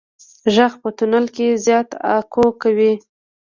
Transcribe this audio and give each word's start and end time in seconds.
غږ 0.55 0.73
په 0.81 0.89
تونل 0.97 1.25
کې 1.35 1.47
زیات 1.65 1.89
اکو 2.15 2.45
کوي. 2.61 2.93